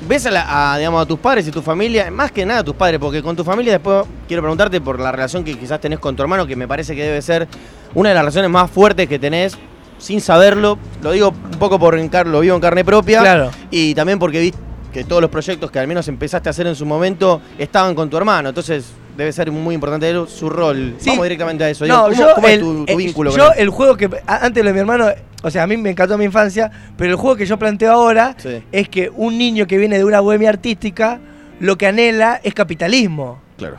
ves 0.02 0.26
a, 0.26 0.32
la- 0.32 0.74
a, 0.74 0.78
digamos, 0.78 1.02
a 1.02 1.06
tus 1.06 1.20
padres 1.20 1.48
y 1.48 1.52
tu 1.52 1.62
familia, 1.62 2.10
más 2.12 2.32
que 2.32 2.46
nada 2.46 2.60
a 2.60 2.64
tus 2.64 2.76
padres, 2.76 3.00
porque 3.00 3.22
con 3.24 3.36
tu 3.36 3.44
familia 3.44 3.74
después 3.74 4.06
quiero 4.28 4.42
preguntarte 4.44 4.80
por 4.82 5.00
la 5.00 5.12
relación 5.12 5.44
que 5.44 5.58
quizás 5.58 5.80
tenés 5.80 6.00
con 6.00 6.16
tu 6.16 6.22
hermano, 6.22 6.46
que 6.48 6.56
me 6.56 6.68
parece 6.68 6.96
que 6.96 7.04
debe 7.04 7.22
ser 7.22 7.48
una 7.94 8.10
de 8.10 8.16
las 8.16 8.22
relaciones 8.24 8.52
más 8.52 8.70
fuertes 8.70 9.08
que 9.08 9.18
tenés, 9.20 9.58
sin 9.98 10.22
saberlo. 10.22 10.78
Lo 11.02 11.12
digo 11.12 11.30
un 11.30 11.58
poco 11.60 11.80
por 11.80 11.98
en 11.98 12.10
car- 12.10 12.28
lo 12.28 12.40
vivo 12.42 12.56
en 12.56 12.62
carne 12.62 12.86
propia. 12.86 13.22
Claro. 13.22 13.52
Y 13.72 13.96
también 13.96 14.20
porque 14.20 14.40
vi 14.40 14.54
que 14.94 15.04
todos 15.04 15.22
los 15.22 15.32
proyectos 15.32 15.72
que 15.72 15.80
al 15.80 15.88
menos 15.88 16.08
empezaste 16.08 16.50
a 16.50 16.52
hacer 16.52 16.68
en 16.68 16.76
su 16.76 16.86
momento 16.86 17.42
estaban 17.58 17.96
con 17.96 18.10
tu 18.10 18.18
hermano. 18.18 18.50
Entonces 18.50 18.86
debe 19.18 19.32
ser 19.32 19.52
muy 19.52 19.74
importante 19.74 20.14
su 20.28 20.50
rol. 20.50 20.96
Sí. 21.00 21.10
Vamos 21.10 21.24
directamente 21.24 21.64
a 21.64 21.70
eso. 21.72 21.86
No, 21.88 22.04
¿Cómo, 22.04 22.14
yo, 22.16 22.36
cómo 22.36 22.48
es 22.48 22.54
el, 22.54 22.60
tu, 22.60 22.86
tu 22.86 22.94
eh, 22.94 22.96
vínculo 22.96 23.32
yo 23.32 23.38
con 23.48 23.54
él? 23.54 23.60
el 23.64 23.70
juego 23.72 23.98
que 23.98 24.10
antes 24.28 24.64
lo 24.64 24.70
de 24.70 24.74
mi 24.74 24.80
hermano, 24.80 25.08
o 25.44 25.52
sea, 25.52 25.64
a 25.64 25.68
mí 25.68 25.78
me 25.78 25.90
encantó 25.92 26.18
mi 26.18 26.26
infancia, 26.26 26.72
pero 26.98 27.12
el 27.12 27.18
juego 27.18 27.36
que 27.36 27.46
yo 27.46 27.58
planteo 27.60 27.92
ahora 27.92 28.36
Sí. 28.38 28.64
es 28.72 28.90
que 28.90 29.12
un 29.16 29.38
niño 29.38 29.68
que 29.68 29.78
viene 29.78 29.98
de 29.98 30.04
una 30.04 30.20
bohemia 30.20 30.50
artística 30.50 31.20
lo 31.60 31.78
que 31.78 31.88
anhela 31.88 32.40
es 32.44 32.54
capitalismo 32.54 33.40
Claro. 33.58 33.78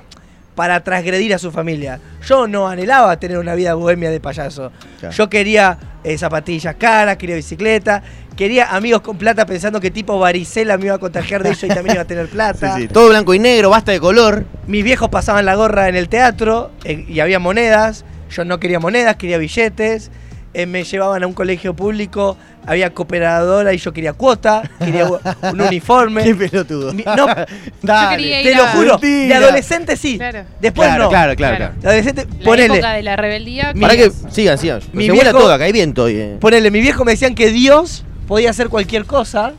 para 0.55 0.83
transgredir 0.83 1.33
a 1.35 1.39
su 1.39 1.51
familia. 1.53 2.01
Yo 2.27 2.49
no 2.49 2.69
anhelaba 2.69 3.17
tener 3.19 3.39
una 3.39 3.55
vida 3.55 3.75
bohemia 3.75 4.11
de 4.11 4.19
payaso. 4.21 4.73
Claro. 4.99 5.15
Yo 5.15 5.29
quería 5.31 5.79
eh, 6.05 6.19
zapatillas 6.19 6.75
caras, 6.77 7.17
quería 7.17 7.37
bicicleta, 7.37 8.03
quería 8.37 8.75
amigos 8.75 9.03
con 9.03 9.17
plata 9.19 9.47
pensando 9.47 9.81
que 9.81 9.91
tipo 9.93 10.19
varicela 10.19 10.77
me 10.79 10.87
iba 10.87 10.95
a 10.95 10.99
contagiar 10.99 11.43
de 11.45 11.51
ello 11.51 11.67
y 11.67 11.69
también 11.71 11.95
iba 11.97 12.03
a 12.03 12.07
tener 12.07 12.27
Sí, 12.29 12.33
plata. 12.33 12.77
sí. 12.77 12.89
Todo 12.89 13.09
blanco 13.11 13.35
y 13.35 13.39
negro, 13.39 13.71
basta 13.71 13.93
de 13.93 14.01
color. 14.01 14.45
Mis 14.67 14.83
viejos 14.85 15.09
pasaban 15.11 15.45
la 15.45 15.55
gorra 15.55 15.89
en 15.89 15.95
el 15.97 16.09
teatro 16.09 16.71
eh, 16.85 17.05
y 17.09 17.21
había 17.21 17.39
monedas. 17.39 18.05
Yo 18.31 18.45
no 18.45 18.59
quería 18.59 18.81
monedas, 18.81 19.17
quería 19.17 19.39
billetes. 19.39 20.11
Eh, 20.55 20.65
me 20.67 20.83
llevaban 20.83 21.23
a 21.23 21.27
un 21.27 21.35
colegio 21.35 21.75
público, 21.75 22.37
había 22.67 22.93
cooperadora 22.95 23.75
y 23.75 23.79
yo 23.79 23.93
quería 23.93 24.15
cuota, 24.15 24.63
quería 24.79 25.07
un 25.07 25.61
uniforme. 25.61 26.25
Qué 26.25 26.35
pelotudo. 26.35 26.93
Mi- 26.95 27.05
no, 27.05 27.27
Dale. 27.83 28.17
quería 28.23 28.43
Te 28.43 28.55
lo 28.57 28.67
juro, 28.69 28.97
de 28.97 29.09
Mentira. 29.09 29.37
adolescente 29.39 29.97
sí. 29.97 30.17
Claro. 30.17 30.45
Después 30.61 30.89
claro, 30.89 31.05
no. 31.05 31.09
claro, 31.11 31.37
claro, 31.37 31.57
Claro. 31.59 31.75
De 31.81 31.87
adolescente, 31.89 32.27
La 32.39 32.45
ponele, 32.45 32.75
época 32.75 32.93
de 32.95 33.03
la 33.03 33.17
rebeldía. 33.17 33.75
Para 33.79 33.95
que 33.97 34.11
sigan, 34.31 34.57
sigan. 34.59 34.81
Mi 34.93 35.05
Se 35.07 35.13
vuela 35.13 35.31
viejo- 35.33 35.39
todo 35.39 35.53
acá, 35.53 35.65
hay 35.65 35.73
viento 35.73 36.05
hoy. 36.05 36.15
eh. 36.17 36.37
ponele, 36.41 36.71
mi 36.71 36.81
viejo 36.81 37.05
me 37.05 37.13
decían 37.13 37.35
que 37.35 37.51
Dios 37.51 38.05
podía 38.27 38.49
hacer 38.51 38.69
cualquier 38.71 39.05
cosa 39.05 39.53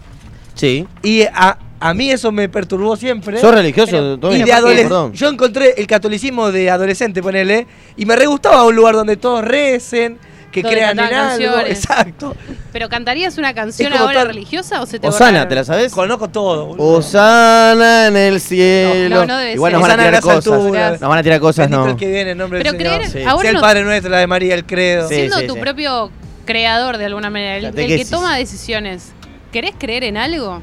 Sí. 0.55 0.87
y 1.03 1.21
a, 1.21 1.57
a 1.79 1.93
mí 1.93 2.09
eso 2.11 2.31
me 2.31 2.49
perturbó 2.49 2.97
siempre. 2.97 3.37
¿Sos 3.39 3.53
religioso? 3.53 3.91
Pero- 3.91 4.17
Tommy? 4.19 4.37
y 4.37 4.43
de 4.43 4.53
adolescente. 4.53 5.17
Yo 5.17 5.29
encontré 5.29 5.75
el 5.77 5.85
catolicismo 5.87 6.51
de 6.51 6.69
adolescente, 6.71 7.21
ponele, 7.21 7.67
y 7.95 8.05
me 8.07 8.15
re 8.15 8.25
gustaba 8.25 8.65
un 8.65 8.75
lugar 8.75 8.95
donde 8.95 9.15
todos 9.17 9.45
recen, 9.45 10.17
que 10.51 10.63
crean 10.63 10.97
en 10.97 11.05
algo. 11.05 11.15
canciones. 11.15 11.69
Exacto. 11.85 12.35
¿Pero 12.71 12.89
cantarías 12.89 13.37
una 13.37 13.53
canción 13.53 13.93
ahora 13.93 14.19
tal- 14.19 14.27
religiosa 14.27 14.81
o 14.81 14.85
se 14.85 14.99
te 14.99 15.07
Osana, 15.07 15.29
borraron? 15.31 15.49
¿te 15.49 15.55
la 15.55 15.63
sabes? 15.63 15.91
Conozco 15.93 16.27
todo. 16.29 16.65
boludo. 16.67 16.87
Osana 16.97 18.07
en 18.07 18.17
el 18.17 18.41
cielo. 18.41 19.15
No, 19.21 19.25
no 19.25 19.37
debe 19.37 19.53
Igual 19.53 19.71
ser. 19.71 19.79
nos 19.79 19.87
van 19.89 19.99
a 19.99 20.03
tirar 20.05 20.21
cosas. 20.21 20.47
alturas. 20.47 21.01
Nos 21.01 21.09
van 21.09 21.19
a 21.19 21.23
tirar 21.23 21.39
cosas, 21.39 21.69
Bendito 21.69 21.85
no. 21.85 21.91
el 21.91 21.97
que 21.97 22.07
viene 22.07 22.31
en 22.31 22.37
nombre 22.37 22.59
Pero 22.59 22.71
del 22.73 22.81
Señor. 22.81 22.97
creer, 22.97 23.11
Sí. 23.11 23.23
ahora 23.27 23.41
Sea 23.43 23.51
el 23.51 23.59
Padre 23.61 23.83
Nuestro, 23.83 24.11
la 24.11 24.17
de 24.19 24.27
María, 24.27 24.55
el 24.55 24.65
credo. 24.65 25.07
Sí. 25.07 25.15
siendo 25.15 25.41
tu 25.47 25.53
sí. 25.55 25.59
propio 25.59 26.11
creador 26.45 26.97
de 26.97 27.05
alguna 27.05 27.29
manera, 27.29 27.57
el, 27.57 27.65
el 27.65 27.71
que 27.73 27.81
Catequesis. 27.83 28.09
toma 28.09 28.35
decisiones, 28.37 29.11
¿querés 29.51 29.73
creer 29.77 30.03
en 30.03 30.17
algo? 30.17 30.61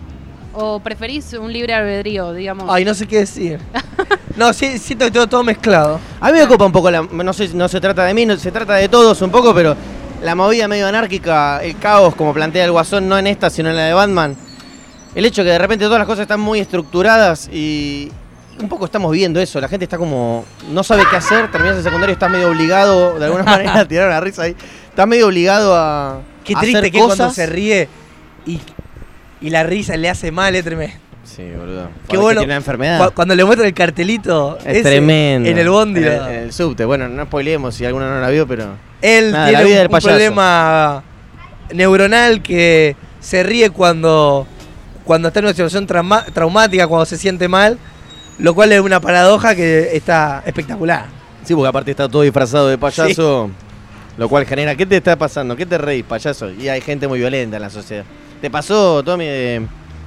¿O 0.58 0.80
preferís 0.80 1.32
un 1.34 1.52
libre 1.52 1.74
albedrío, 1.74 2.32
digamos? 2.32 2.66
Ay, 2.70 2.84
no 2.84 2.94
sé 2.94 3.06
qué 3.06 3.18
decir. 3.18 3.60
No, 4.36 4.52
sí, 4.52 4.78
siento 4.78 5.06
que 5.06 5.10
tengo 5.10 5.26
todo 5.26 5.42
mezclado. 5.42 5.98
A 6.20 6.26
mí 6.26 6.34
me 6.38 6.44
ocupa 6.44 6.66
un 6.66 6.72
poco 6.72 6.90
la. 6.90 7.02
No 7.02 7.32
sé, 7.32 7.48
no 7.54 7.68
se 7.68 7.80
trata 7.80 8.04
de 8.04 8.12
mí, 8.12 8.26
no, 8.26 8.36
se 8.36 8.52
trata 8.52 8.74
de 8.74 8.88
todos 8.88 9.22
un 9.22 9.30
poco, 9.30 9.54
pero 9.54 9.74
la 10.22 10.34
movida 10.34 10.68
medio 10.68 10.86
anárquica, 10.86 11.60
el 11.62 11.78
caos, 11.78 12.14
como 12.14 12.34
plantea 12.34 12.64
el 12.64 12.72
Guasón, 12.72 13.08
no 13.08 13.18
en 13.18 13.26
esta, 13.26 13.48
sino 13.48 13.70
en 13.70 13.76
la 13.76 13.84
de 13.84 13.94
Batman. 13.94 14.36
El 15.14 15.24
hecho 15.24 15.42
que 15.42 15.50
de 15.50 15.58
repente 15.58 15.86
todas 15.86 15.98
las 15.98 16.06
cosas 16.06 16.22
están 16.22 16.40
muy 16.40 16.60
estructuradas 16.60 17.48
y. 17.52 18.10
Un 18.58 18.70
poco 18.70 18.86
estamos 18.86 19.12
viendo 19.12 19.38
eso, 19.38 19.60
la 19.60 19.68
gente 19.68 19.84
está 19.84 19.98
como. 19.98 20.44
No 20.70 20.82
sabe 20.82 21.02
qué 21.10 21.16
hacer, 21.16 21.50
terminas 21.50 21.76
el 21.76 21.82
secundario, 21.82 22.12
estás 22.12 22.30
medio 22.30 22.48
obligado, 22.50 23.18
de 23.18 23.24
alguna 23.26 23.44
manera, 23.44 23.74
a 23.80 23.88
tirar 23.88 24.08
una 24.08 24.20
risa 24.20 24.42
ahí. 24.42 24.56
Estás 24.88 25.06
medio 25.06 25.26
obligado 25.26 25.74
a. 25.74 26.20
Qué 26.44 26.54
triste 26.54 26.78
hacer 26.78 26.90
que 26.90 26.98
es 26.98 27.04
cuando 27.04 27.24
cosas. 27.24 27.34
se 27.34 27.46
ríe 27.46 27.88
y, 28.46 28.60
y 29.40 29.50
la 29.50 29.62
risa 29.62 29.96
le 29.96 30.08
hace 30.08 30.30
mal, 30.30 30.54
es 30.54 30.64
tremendo. 30.64 31.05
Sí, 31.26 31.42
boludo. 31.58 31.88
Qué 32.08 32.16
bueno. 32.16 32.40
Tiene 32.40 32.52
una 32.52 32.56
enfermedad. 32.56 33.06
Cu- 33.08 33.14
Cuando 33.14 33.34
le 33.34 33.44
muestran 33.44 33.66
el 33.66 33.74
cartelito. 33.74 34.56
Es 34.64 34.76
ese, 34.78 34.82
tremendo. 34.82 35.48
En 35.48 35.58
el 35.58 35.68
bondi. 35.68 36.00
En 36.00 36.06
el, 36.06 36.16
lo- 36.18 36.28
en 36.28 36.34
el 36.36 36.52
subte. 36.52 36.84
Bueno, 36.84 37.08
no 37.08 37.24
spoileemos 37.24 37.74
si 37.74 37.84
alguno 37.84 38.08
no 38.08 38.20
la 38.20 38.30
vio, 38.30 38.46
pero. 38.46 38.68
Él 39.02 39.32
Nada, 39.32 39.50
la 39.50 39.58
tiene 39.58 39.64
vida 39.64 39.72
un, 39.74 39.78
del 39.78 39.86
un 39.88 39.92
payaso. 39.92 40.08
problema 40.08 41.02
neuronal 41.72 42.42
que 42.42 42.96
se 43.20 43.42
ríe 43.42 43.70
cuando, 43.70 44.46
cuando 45.04 45.28
está 45.28 45.40
en 45.40 45.46
una 45.46 45.52
situación 45.54 45.86
trauma- 45.86 46.24
traumática, 46.32 46.86
cuando 46.86 47.04
se 47.06 47.18
siente 47.18 47.48
mal, 47.48 47.76
lo 48.38 48.54
cual 48.54 48.72
es 48.72 48.80
una 48.80 49.00
paradoja 49.00 49.54
que 49.54 49.96
está 49.96 50.42
espectacular. 50.46 51.06
Sí, 51.44 51.54
porque 51.54 51.68
aparte 51.68 51.90
está 51.90 52.08
todo 52.08 52.22
disfrazado 52.22 52.68
de 52.68 52.78
payaso, 52.78 53.50
lo 54.16 54.28
cual 54.28 54.46
genera. 54.46 54.74
¿Qué 54.76 54.86
te 54.86 54.96
está 54.96 55.16
pasando? 55.16 55.56
¿Qué 55.56 55.66
te 55.66 55.76
reís, 55.78 56.04
payaso? 56.04 56.50
Y 56.52 56.68
hay 56.68 56.80
gente 56.80 57.06
muy 57.08 57.18
violenta 57.18 57.56
en 57.56 57.62
la 57.62 57.70
sociedad. 57.70 58.04
¿Te 58.40 58.50
pasó, 58.50 59.02
Tommy, 59.02 59.24
de 59.26 59.66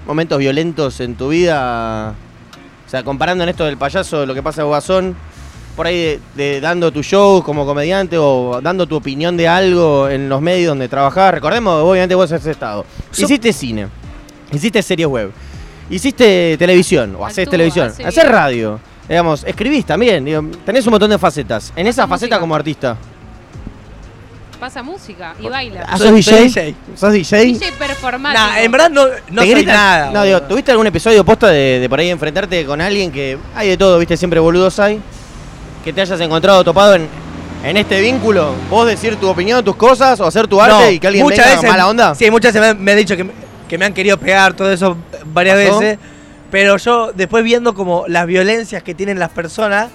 momentos 0.09 0.39
violentos 0.39 0.99
en 1.01 1.13
tu 1.15 1.29
vida? 1.29 2.13
O 2.85 2.89
sea, 2.89 3.03
comparando 3.03 3.43
en 3.43 3.49
esto 3.51 3.65
del 3.65 3.77
payaso, 3.77 4.25
lo 4.25 4.33
que 4.33 4.41
pasa 4.41 4.63
a 4.63 4.65
Guasón, 4.65 5.15
por 5.75 5.85
ahí 5.85 5.95
de, 5.95 6.19
de 6.35 6.59
dando 6.61 6.91
tu 6.91 7.03
show 7.03 7.43
como 7.43 7.63
comediante 7.65 8.17
o 8.17 8.59
dando 8.61 8.87
tu 8.87 8.95
opinión 8.95 9.37
de 9.37 9.47
algo 9.47 10.09
en 10.09 10.27
los 10.27 10.41
medios 10.41 10.69
donde 10.69 10.89
trabajás? 10.89 11.31
Recordemos, 11.35 11.83
obviamente 11.83 12.15
vos 12.15 12.31
has 12.31 12.45
estado. 12.45 12.85
So- 13.11 13.25
Hiciste 13.25 13.53
cine, 13.53 13.87
hiciste 14.51 14.81
series 14.81 15.07
web, 15.07 15.31
hiciste 15.89 16.55
televisión 16.57 17.15
o 17.17 17.25
haces 17.25 17.47
televisión, 17.47 17.89
hace 17.89 18.03
haces 18.05 18.27
radio, 18.27 18.79
digamos, 19.07 19.43
escribís 19.43 19.85
también, 19.85 20.25
digo, 20.25 20.43
tenés 20.65 20.85
un 20.87 20.91
montón 20.91 21.11
de 21.11 21.19
facetas. 21.19 21.71
En 21.75 21.85
esa 21.85 22.07
faceta 22.07 22.35
música. 22.35 22.39
como 22.39 22.55
artista. 22.55 22.97
Pasa 24.59 24.83
música 24.83 25.35
y 25.39 25.47
baila. 25.47 25.85
Ah, 25.87 25.97
Soy- 25.97 26.21
¿Sos 26.21 26.25
soy 26.35 26.43
DJ? 26.47 26.63
DJ. 26.71 26.75
¿Sos 26.95 27.13
DJ? 27.13 27.45
DJ 27.45 27.71
performático. 27.77 28.43
Nah, 28.45 28.59
en 28.59 28.71
verdad 28.71 28.89
no, 28.89 29.05
no 29.31 29.45
nada. 29.65 30.11
No, 30.11 30.23
digo. 30.23 30.41
¿tuviste 30.41 30.71
algún 30.71 30.87
episodio 30.87 31.23
posta 31.23 31.47
de, 31.47 31.79
de 31.79 31.87
por 31.89 31.99
ahí 31.99 32.09
enfrentarte 32.09 32.65
con 32.65 32.81
alguien 32.81 33.09
que 33.11 33.37
hay 33.55 33.69
de 33.69 33.77
todo, 33.77 33.97
viste, 33.99 34.17
siempre 34.17 34.39
boludos 34.41 34.77
hay? 34.79 34.99
Que 35.83 35.93
te 35.93 36.01
hayas 36.01 36.19
encontrado 36.19 36.61
topado 36.65 36.95
en, 36.95 37.07
en 37.63 37.77
este 37.77 38.01
vínculo, 38.01 38.53
vos 38.69 38.85
decir 38.85 39.15
tu 39.15 39.29
opinión, 39.29 39.63
tus 39.63 39.77
cosas, 39.77 40.19
o 40.19 40.25
hacer 40.27 40.45
tu 40.47 40.59
arte 40.59 40.73
No, 40.75 40.89
y 40.91 40.99
que 40.99 41.07
alguien 41.07 41.23
muchas 41.25 41.45
venga 41.45 41.55
veces, 41.55 41.69
mala 41.69 41.87
onda. 41.87 42.15
Sí, 42.15 42.29
muchas 42.29 42.53
veces 42.53 42.75
me, 42.75 42.81
me 42.83 42.91
han 42.91 42.97
dicho 42.97 43.15
que, 43.15 43.23
me- 43.23 43.31
que 43.69 43.77
me 43.77 43.85
han 43.85 43.93
querido 43.93 44.17
pegar, 44.17 44.53
todo 44.55 44.69
eso 44.73 44.97
varias 45.33 45.57
¿Pasó? 45.63 45.79
veces. 45.79 45.99
Pero 46.51 46.75
yo, 46.77 47.13
después 47.13 47.45
viendo 47.45 47.73
como 47.73 48.03
las 48.07 48.25
violencias 48.27 48.83
que 48.83 48.93
tienen 48.93 49.19
las 49.19 49.29
personas, 49.29 49.87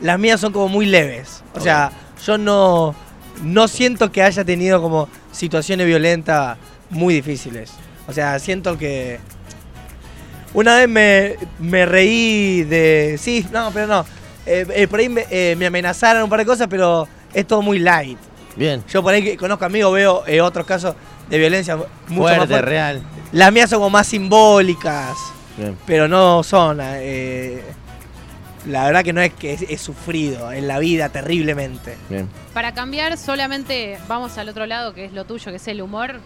las 0.00 0.16
mías 0.18 0.38
son 0.40 0.52
como 0.52 0.68
muy 0.68 0.86
leves. 0.86 1.42
O 1.54 1.60
sea, 1.60 1.90
yo 2.24 2.38
no, 2.38 2.94
no 3.42 3.68
siento 3.68 4.12
que 4.12 4.22
haya 4.22 4.44
tenido 4.44 4.80
como 4.80 5.08
situaciones 5.32 5.86
violentas 5.86 6.58
muy 6.90 7.14
difíciles. 7.14 7.72
O 8.06 8.12
sea, 8.12 8.38
siento 8.38 8.78
que... 8.78 9.18
Una 10.54 10.76
vez 10.76 10.88
me, 10.88 11.36
me 11.58 11.86
reí 11.86 12.62
de... 12.64 13.16
Sí, 13.18 13.46
no, 13.52 13.70
pero 13.72 13.86
no. 13.86 14.04
Eh, 14.44 14.66
eh, 14.74 14.88
por 14.88 15.00
ahí 15.00 15.08
me, 15.08 15.24
eh, 15.30 15.54
me 15.56 15.66
amenazaron 15.66 16.24
un 16.24 16.30
par 16.30 16.40
de 16.40 16.46
cosas, 16.46 16.66
pero 16.68 17.08
es 17.32 17.46
todo 17.46 17.62
muy 17.62 17.78
light. 17.78 18.18
Bien, 18.54 18.84
Yo 18.90 19.02
por 19.02 19.14
ahí 19.14 19.22
que 19.22 19.36
conozco 19.36 19.64
amigos, 19.64 19.94
veo 19.94 20.24
otros 20.44 20.66
casos 20.66 20.94
de 21.30 21.38
violencia 21.38 21.76
mucho 22.08 22.36
más 22.36 22.46
fuerte, 22.46 22.60
real. 22.60 23.02
Las 23.32 23.50
mías 23.50 23.70
son 23.70 23.78
como 23.78 23.88
más 23.88 24.06
simbólicas, 24.06 25.16
Bien. 25.56 25.78
pero 25.86 26.06
no 26.06 26.42
son. 26.42 26.78
La 28.66 28.84
verdad 28.84 29.02
que 29.04 29.12
no 29.12 29.20
es 29.20 29.32
que 29.32 29.58
he 29.68 29.78
sufrido 29.78 30.52
en 30.52 30.68
la 30.68 30.78
vida 30.78 31.08
terriblemente. 31.08 31.96
Bien. 32.08 32.28
Para 32.54 32.72
cambiar, 32.72 33.16
solamente 33.18 33.98
vamos 34.08 34.38
al 34.38 34.48
otro 34.48 34.66
lado, 34.66 34.94
que 34.94 35.04
es 35.04 35.12
lo 35.12 35.24
tuyo, 35.24 35.50
que 35.50 35.56
es 35.56 35.68
el 35.68 35.82
humor. 35.82 36.20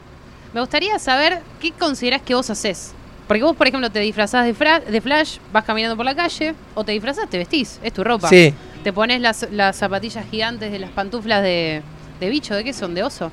Me 0.52 0.60
gustaría 0.60 0.98
saber 0.98 1.40
qué 1.60 1.72
considerás 1.72 2.22
que 2.22 2.34
vos 2.34 2.48
haces. 2.50 2.92
Porque 3.26 3.42
vos, 3.42 3.56
por 3.56 3.66
ejemplo, 3.66 3.90
te 3.90 3.98
disfrazás 4.00 4.46
de, 4.46 4.54
fra- 4.54 4.78
de 4.80 5.00
Flash, 5.00 5.38
vas 5.52 5.64
caminando 5.64 5.96
por 5.96 6.04
la 6.04 6.14
calle, 6.14 6.54
o 6.74 6.84
te 6.84 6.92
disfrazás, 6.92 7.28
te 7.28 7.38
vestís, 7.38 7.80
es 7.82 7.92
tu 7.92 8.04
ropa. 8.04 8.28
Sí. 8.28 8.54
Te 8.84 8.92
pones 8.92 9.20
las, 9.20 9.48
las 9.50 9.76
zapatillas 9.76 10.24
gigantes 10.30 10.70
de 10.70 10.78
las 10.78 10.90
pantuflas 10.90 11.42
de, 11.42 11.82
de 12.20 12.28
bicho, 12.30 12.54
¿de 12.54 12.62
qué 12.62 12.72
son? 12.72 12.94
¿De 12.94 13.02
oso? 13.02 13.32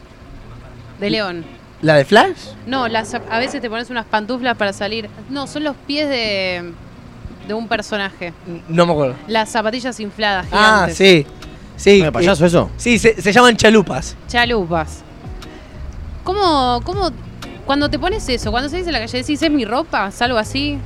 De 1.00 1.10
león. 1.12 1.46
¿La 1.84 1.96
de 1.96 2.06
Flash? 2.06 2.38
No, 2.66 2.88
las, 2.88 3.14
a 3.14 3.38
veces 3.40 3.62
te 3.62 3.70
pones 3.70 3.90
unas 3.92 4.06
pantuflas 4.06 4.58
para 4.58 4.74
salir. 4.74 5.10
No, 5.30 5.46
son 5.46 5.64
los 5.64 5.76
pies 5.76 6.10
de, 6.10 6.72
de 7.48 7.54
un 7.54 7.68
personaje. 7.68 8.34
No 8.68 8.86
me 8.86 8.92
acuerdo. 8.94 9.16
Las 9.28 9.50
zapatillas 9.50 10.00
infladas, 10.00 10.48
Ah, 10.52 10.88
gigantes. 10.88 10.98
sí. 10.98 11.26
Sí. 11.76 12.02
¿No, 12.04 12.12
payaso 12.12 12.46
eso? 12.46 12.70
Sí, 12.78 13.00
se, 13.00 13.20
se 13.22 13.32
llaman 13.34 13.58
chalupas. 13.58 14.16
Chalupas. 14.28 15.02
¿Cómo, 16.24 16.82
cómo, 16.86 17.12
cuando 17.66 17.90
te 17.90 18.00
pones 18.00 18.28
eso, 18.30 18.52
cuando 18.52 18.70
salís 18.70 18.88
a 18.88 18.92
la 18.92 19.00
calle 19.00 19.18
decís, 19.18 19.42
es 19.42 19.52
mi 19.52 19.66
ropa, 19.66 20.10
salgo 20.12 20.38
así? 20.38 20.78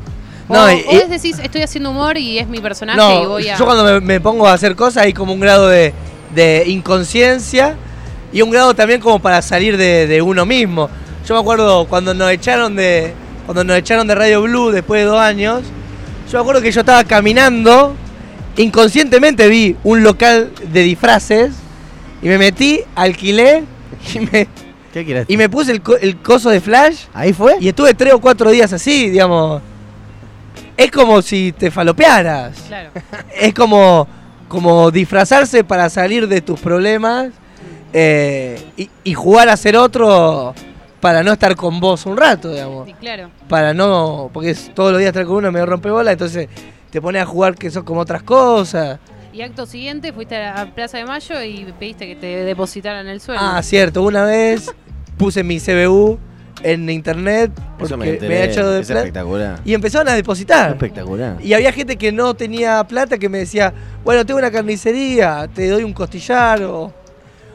O, 0.47 0.53
No, 0.53 0.63
o 0.63 0.69
y- 0.71 0.83
es 0.89 1.09
decís, 1.09 1.37
estoy 1.43 1.61
haciendo 1.61 1.91
humor 1.91 2.17
y 2.17 2.39
es 2.39 2.47
mi 2.47 2.59
personaje 2.59 2.99
y 2.99 3.23
No, 3.23 3.29
voy 3.29 3.47
a... 3.49 3.57
yo 3.57 3.65
cuando 3.65 3.83
me, 3.83 3.99
me 3.99 4.19
pongo 4.21 4.47
a 4.47 4.53
hacer 4.53 4.75
cosas 4.75 5.03
hay 5.03 5.13
como 5.13 5.33
un 5.33 5.39
grado 5.39 5.67
de, 5.67 5.93
de 6.33 6.63
inconsciencia 6.67 7.75
y 8.33 8.41
un 8.41 8.49
grado 8.49 8.73
también 8.73 8.99
como 9.01 9.19
para 9.19 9.41
salir 9.41 9.77
de, 9.77 10.07
de 10.07 10.21
uno 10.21 10.45
mismo. 10.45 10.89
Yo 11.27 11.35
me 11.35 11.41
acuerdo 11.41 11.85
cuando 11.85 12.13
nos 12.13 12.31
echaron 12.31 12.75
de 12.75 13.13
cuando 13.45 13.63
nos 13.63 13.77
echaron 13.77 14.07
de 14.07 14.15
Radio 14.15 14.41
Blue 14.41 14.71
después 14.71 15.01
de 15.01 15.05
dos 15.05 15.19
años, 15.19 15.61
yo 16.31 16.37
me 16.37 16.41
acuerdo 16.41 16.61
que 16.61 16.71
yo 16.71 16.81
estaba 16.81 17.03
caminando, 17.03 17.95
inconscientemente 18.57 19.47
vi 19.47 19.75
un 19.83 20.03
local 20.03 20.51
de 20.71 20.81
disfraces 20.83 21.53
y 22.21 22.27
me 22.27 22.37
metí, 22.37 22.81
alquilé 22.95 23.63
y 24.13 24.19
me, 24.19 24.47
¿Qué 24.93 25.05
quieres? 25.05 25.25
y 25.29 25.37
me 25.37 25.49
puse 25.49 25.71
el, 25.71 25.81
co- 25.81 25.97
el 25.97 26.17
coso 26.17 26.49
de 26.49 26.59
flash 26.61 27.03
¿Ahí 27.13 27.33
fue? 27.33 27.55
y 27.59 27.67
estuve 27.69 27.93
tres 27.93 28.13
o 28.13 28.19
cuatro 28.19 28.49
días 28.51 28.73
así, 28.73 29.09
digamos. 29.09 29.61
Es 30.75 30.91
como 30.91 31.21
si 31.23 31.53
te 31.53 31.71
falopearas. 31.71 32.55
Claro. 32.67 32.91
Es 33.39 33.53
como, 33.53 34.07
como 34.47 34.91
disfrazarse 34.91 35.63
para 35.63 35.89
salir 35.89 36.27
de 36.27 36.41
tus 36.41 36.59
problemas 36.59 37.29
eh, 37.93 38.61
y, 38.77 38.89
y 39.03 39.13
jugar 39.13 39.49
a 39.49 39.57
ser 39.57 39.75
otro 39.77 40.53
para 40.99 41.23
no 41.23 41.31
estar 41.33 41.55
con 41.55 41.79
vos 41.79 42.05
un 42.05 42.17
rato, 42.17 42.51
digamos. 42.51 42.87
Sí, 42.87 42.93
claro. 42.99 43.29
Para 43.47 43.73
no. 43.73 44.29
Porque 44.33 44.51
es 44.51 44.73
todos 44.73 44.91
los 44.91 44.99
días 44.99 45.09
estar 45.09 45.25
con 45.25 45.35
uno 45.37 45.51
me 45.51 45.65
rompe 45.65 45.89
bola, 45.89 46.11
entonces 46.11 46.47
te 46.89 47.01
pones 47.01 47.21
a 47.21 47.25
jugar 47.25 47.55
que 47.55 47.69
sos 47.69 47.83
como 47.83 48.01
otras 48.01 48.23
cosas. 48.23 48.99
Y 49.33 49.41
acto 49.41 49.65
siguiente 49.67 50.11
fuiste 50.13 50.35
a 50.35 50.65
la 50.65 50.73
Plaza 50.73 50.97
de 50.97 51.05
Mayo 51.05 51.43
y 51.43 51.71
pediste 51.77 52.07
que 52.07 52.15
te 52.15 52.25
depositaran 52.43 53.07
el 53.07 53.21
sueldo. 53.21 53.43
Ah, 53.45 53.61
cierto, 53.61 54.01
una 54.01 54.23
vez 54.23 54.71
puse 55.17 55.43
mi 55.43 55.59
CBU 55.59 56.17
en 56.63 56.89
internet 56.89 57.51
porque 57.77 57.85
Eso 57.93 57.97
me 57.97 58.09
había 58.09 58.45
echado 58.45 58.71
de 58.71 58.79
es 58.81 58.87
plata 58.87 59.01
espectacular. 59.01 59.59
y 59.63 59.75
empezaron 59.75 60.09
a 60.09 60.13
depositar. 60.15 60.71
Espectacular. 60.71 61.37
Y 61.39 61.53
había 61.53 61.71
gente 61.71 61.97
que 61.97 62.11
no 62.11 62.33
tenía 62.33 62.83
plata 62.85 63.19
que 63.19 63.29
me 63.29 63.37
decía, 63.37 63.71
bueno, 64.03 64.25
tengo 64.25 64.39
una 64.39 64.49
carnicería, 64.49 65.47
te 65.53 65.69
doy 65.69 65.83
un 65.83 65.93
costillar 65.93 66.63
o, 66.63 66.91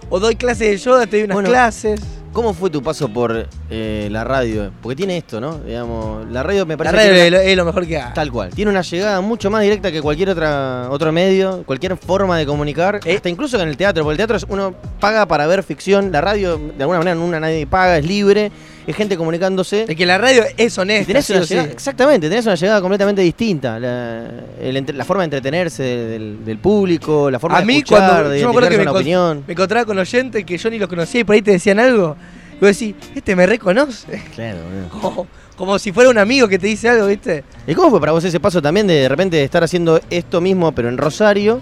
o 0.09 0.21
doy 0.21 0.37
clases 0.37 0.69
de 0.71 0.77
yoga, 0.77 1.07
te 1.07 1.17
doy 1.17 1.25
unas 1.25 1.35
Bueno, 1.35 1.49
clases. 1.49 2.01
¿Cómo 2.33 2.55
fue 2.55 2.71
tu 2.71 2.83
paso 2.83 3.11
por 3.11 3.47
eh, 3.69 4.09
la 4.11 4.25
radio? 4.25 4.73
Porque 4.81 4.97
tiene 4.97 5.19
esto, 5.19 5.39
¿no? 5.39 5.59
Digamos, 5.59 6.27
la 6.31 6.43
radio 6.43 6.65
me 6.65 6.73
La 6.75 6.79
parece 6.79 6.97
radio 6.97 7.13
que 7.13 7.27
es 7.27 7.31
lo, 7.33 7.39
es 7.41 7.57
lo 7.59 7.65
mejor 7.67 7.87
que 7.87 7.99
hay. 7.99 8.15
Tal 8.15 8.33
cual. 8.33 8.49
Tiene 8.55 8.71
una 8.71 8.81
llegada 8.81 9.21
mucho 9.21 9.51
más 9.51 9.61
directa 9.63 9.93
que 9.93 10.01
cualquier 10.01 10.31
otra 10.31 10.87
otro 10.89 11.13
medio, 11.13 11.63
cualquier 11.67 11.95
forma 11.99 12.39
de 12.39 12.47
comunicar, 12.47 13.01
Eh. 13.05 13.17
hasta 13.17 13.29
incluso 13.29 13.59
que 13.59 13.65
en 13.65 13.69
el 13.69 13.77
teatro, 13.77 14.03
porque 14.03 14.13
el 14.13 14.17
teatro 14.17 14.37
es 14.39 14.47
uno 14.49 14.75
paga 14.99 15.27
para 15.27 15.47
ver 15.47 15.63
ficción, 15.63 16.11
la 16.11 16.23
radio 16.23 16.57
de 16.57 16.83
alguna 16.83 16.99
manera 17.01 17.15
nunca 17.17 17.39
nadie 17.39 17.67
paga, 17.67 17.99
es 17.99 18.07
libre, 18.07 18.51
es 18.87 18.97
gente 18.97 19.17
comunicándose. 19.17 19.85
Es 19.89 19.97
que 19.97 20.07
la 20.07 20.19
radio 20.19 20.43
es 20.57 20.77
honesta. 20.79 21.07
tenés 21.07 21.31
una 21.31 21.43
sí. 21.45 21.55
llegada- 21.55 21.73
exactamente, 21.73 22.29
tenés 22.29 22.47
una 22.47 22.55
llegada 22.55 22.81
completamente 22.81 23.23
distinta. 23.23 23.79
La, 23.79 24.25
el 24.61 24.77
entre- 24.77 24.97
la 24.97 25.05
forma 25.05 25.23
de 25.23 25.27
entretenerse 25.27 25.83
del, 25.83 26.45
del 26.45 26.59
público, 26.59 27.31
la 27.31 27.39
forma 27.39 27.59
A 27.59 27.61
de 27.61 27.67
mí 27.67 27.77
escuchar, 27.79 28.09
cuando 28.11 28.31
de 28.31 28.41
yo 28.41 28.47
me 28.47 28.51
acuerdo 28.51 28.69
que 28.71 28.79
me, 28.79 28.85
con 28.87 28.97
opinión. 28.97 29.45
me 29.47 29.53
encontraba 29.53 29.85
con 29.87 29.99
oyentes 29.99 30.45
que 30.45 30.59
yo 30.59 30.71
ni 30.71 30.79
los 30.79 30.89
conocía 30.89 31.21
y 31.21 31.25
por 31.25 31.35
ahí 31.35 31.43
te 31.43 31.53
decían 31.53 31.79
algo. 31.79 32.17
Y 32.61 32.65
vos 32.65 32.79
decís, 32.79 32.95
este 33.15 33.35
me 33.37 33.47
reconoce. 33.47 34.23
Claro. 34.35 34.59
Como, 34.91 35.27
como 35.57 35.79
si 35.79 35.93
fuera 35.93 36.11
un 36.11 36.19
amigo 36.19 36.49
que 36.49 36.59
te 36.59 36.67
dice 36.67 36.89
algo, 36.89 37.07
¿viste? 37.07 37.45
¿Y 37.67 37.75
cómo 37.75 37.91
fue 37.91 38.01
para 38.01 38.11
vos 38.13 38.25
ese 38.25 38.41
paso 38.41 38.61
también 38.61 38.87
de 38.87 38.95
de 38.95 39.09
repente 39.09 39.43
estar 39.45 39.63
haciendo 39.63 40.01
esto 40.11 40.41
mismo, 40.41 40.73
pero 40.73 40.89
en 40.89 40.97
Rosario, 40.99 41.61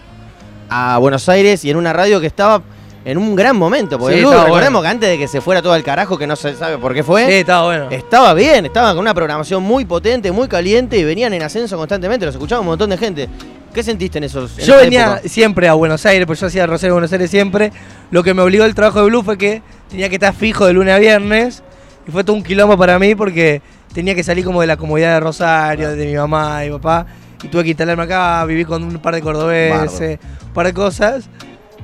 a 0.70 0.96
Buenos 0.98 1.28
Aires 1.28 1.64
y 1.64 1.70
en 1.70 1.76
una 1.76 1.92
radio 1.92 2.20
que 2.20 2.26
estaba 2.26 2.62
en 3.04 3.18
un 3.18 3.34
gran 3.34 3.56
momento? 3.56 3.98
Porque 3.98 4.16
Sí, 4.16 4.20
recordemos 4.24 4.50
bueno. 4.70 4.82
que 4.82 4.88
antes 4.88 5.08
de 5.10 5.18
que 5.18 5.28
se 5.28 5.40
fuera 5.40 5.62
todo 5.62 5.72
al 5.72 5.82
carajo, 5.82 6.18
que 6.18 6.26
no 6.26 6.36
se 6.36 6.54
sabe 6.54 6.78
por 6.78 6.92
qué 6.94 7.02
fue, 7.02 7.26
Sí, 7.26 7.32
estaba 7.34 7.64
bueno. 7.64 7.86
estaba 7.90 8.34
bien, 8.34 8.66
estaba 8.66 8.90
con 8.90 9.00
una 9.00 9.14
programación 9.14 9.62
muy 9.62 9.84
potente, 9.84 10.30
muy 10.32 10.48
caliente 10.48 10.98
y 10.98 11.04
venían 11.04 11.32
en 11.32 11.42
ascenso 11.42 11.76
constantemente, 11.76 12.26
los 12.26 12.34
escuchaba 12.34 12.60
un 12.60 12.66
montón 12.68 12.90
de 12.90 12.96
gente. 12.98 13.28
¿Qué 13.72 13.82
sentiste 13.84 14.18
en 14.18 14.24
esos 14.24 14.58
en 14.58 14.64
Yo 14.66 14.76
venía 14.78 15.12
época? 15.14 15.28
siempre 15.28 15.68
a 15.68 15.74
Buenos 15.74 16.04
Aires, 16.04 16.26
pues 16.26 16.40
yo 16.40 16.48
hacía 16.48 16.66
Rosario 16.66 16.94
Buenos 16.94 17.12
Aires 17.12 17.30
siempre. 17.30 17.72
Lo 18.10 18.22
que 18.24 18.34
me 18.34 18.42
obligó 18.42 18.64
el 18.64 18.74
trabajo 18.74 18.98
de 19.00 19.06
Blue 19.06 19.22
fue 19.22 19.38
que 19.38 19.62
tenía 19.88 20.08
que 20.08 20.16
estar 20.16 20.34
fijo 20.34 20.66
de 20.66 20.72
lunes 20.72 20.92
a 20.92 20.98
viernes. 20.98 21.62
Y 22.08 22.10
fue 22.10 22.24
todo 22.24 22.34
un 22.34 22.42
quilombo 22.42 22.76
para 22.76 22.98
mí 22.98 23.14
porque 23.14 23.62
tenía 23.94 24.16
que 24.16 24.24
salir 24.24 24.44
como 24.44 24.60
de 24.60 24.66
la 24.66 24.76
comodidad 24.76 25.14
de 25.14 25.20
Rosario, 25.20 25.90
de 25.94 26.04
mi 26.06 26.14
mamá 26.14 26.64
y 26.64 26.68
mi 26.70 26.76
papá. 26.78 27.06
Y 27.44 27.48
tuve 27.48 27.62
que 27.62 27.68
instalarme 27.70 28.02
acá, 28.02 28.44
viví 28.44 28.64
con 28.64 28.82
un 28.82 28.98
par 28.98 29.14
de 29.14 29.22
cordobeses, 29.22 30.18
un 30.48 30.52
par 30.52 30.66
de 30.66 30.74
cosas. 30.74 31.28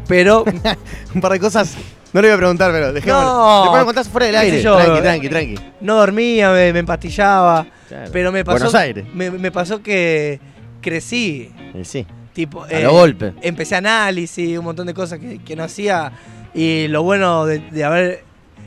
Pero 0.08 0.44
un 1.14 1.20
par 1.20 1.32
de 1.32 1.40
cosas. 1.40 1.74
No 2.12 2.22
le 2.22 2.28
voy 2.28 2.34
a 2.34 2.38
preguntar, 2.38 2.72
pero 2.72 2.92
dejémoslo. 2.92 3.28
No. 3.28 3.60
Después 3.62 3.80
me 3.80 3.84
contás 3.86 4.08
fuera 4.08 4.26
del 4.26 4.36
aire. 4.36 4.62
yo, 4.62 4.76
tranqui, 4.76 4.98
eh. 4.98 5.02
tranqui, 5.02 5.28
tranqui. 5.28 5.54
no 5.80 5.96
dormía, 5.96 6.50
me, 6.50 6.72
me 6.72 6.78
empastillaba. 6.78 7.66
Claro. 7.88 8.10
Pero 8.12 8.32
me 8.32 8.44
pasó, 8.44 8.56
Buenos 8.58 8.74
Aires. 8.74 9.04
Me, 9.12 9.30
me 9.30 9.50
pasó 9.50 9.82
que 9.82 10.40
crecí. 10.80 11.52
Eh, 11.74 11.84
Sí. 11.84 12.06
Tipo, 12.32 12.66
eh, 12.66 12.82
lo 12.82 12.92
golpe. 12.92 13.32
Empecé 13.40 13.76
análisis, 13.76 14.58
un 14.58 14.64
montón 14.64 14.86
de 14.86 14.92
cosas 14.92 15.18
que, 15.18 15.38
que 15.42 15.56
no 15.56 15.64
hacía. 15.64 16.12
Y 16.54 16.86
lo 16.88 17.02
bueno 17.02 17.46
de, 17.46 17.60
de 17.60 17.84
haber 17.84 18.24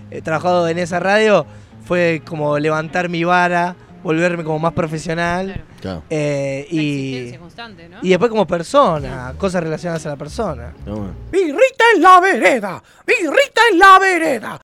eh, 0.09 0.21
trabajado 0.23 0.67
en 0.67 0.79
esa 0.79 0.99
radio 0.99 1.45
fue 1.85 2.21
como 2.25 2.57
levantar 2.59 3.09
mi 3.09 3.23
vara, 3.23 3.75
volverme 4.03 4.43
como 4.43 4.59
más 4.59 4.73
profesional. 4.73 5.63
Claro. 5.81 6.03
Eh, 6.09 6.67
y, 6.69 7.37
constante, 7.37 7.89
¿no? 7.89 7.97
y 8.01 8.09
después 8.09 8.29
como 8.29 8.45
persona, 8.45 9.33
cosas 9.37 9.63
relacionadas 9.63 10.05
a 10.05 10.09
la 10.09 10.15
persona. 10.15 10.73
No, 10.85 10.95
bueno. 10.95 11.13
Birrita 11.31 11.85
en 11.95 12.01
la 12.01 12.19
vereda, 12.19 12.83
birrita 13.05 13.61
en 13.71 13.79
la 13.79 13.99
vereda. 13.99 14.57